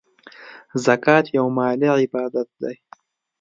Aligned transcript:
زکات 0.85 1.25
یو 1.37 1.45
مالی 1.57 1.87
عبادت 1.95 2.49
دی. 2.61 2.75